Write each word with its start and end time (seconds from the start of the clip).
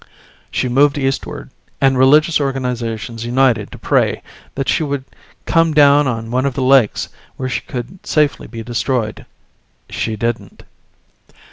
She 0.49 0.67
moved 0.67 0.97
eastward, 0.97 1.51
and 1.79 1.95
religious 1.95 2.41
organizations 2.41 3.23
united 3.23 3.71
to 3.71 3.77
pray 3.77 4.23
that 4.55 4.67
she 4.67 4.81
would 4.81 5.03
come 5.45 5.75
down 5.75 6.07
on 6.07 6.31
one 6.31 6.47
of 6.47 6.55
the 6.55 6.63
lakes 6.63 7.09
where 7.37 7.47
she 7.47 7.61
could 7.61 8.03
safely 8.03 8.47
be 8.47 8.63
destroyed. 8.63 9.27
She 9.91 10.15
didn't. 10.15 10.63